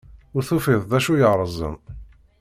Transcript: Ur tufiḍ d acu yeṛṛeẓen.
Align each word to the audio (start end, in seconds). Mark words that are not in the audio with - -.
Ur 0.35 0.43
tufiḍ 0.49 0.81
d 0.91 0.93
acu 0.97 1.13
yeṛṛeẓen. 1.19 1.75